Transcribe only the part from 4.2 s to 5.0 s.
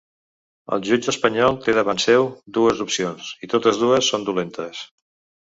dolentes.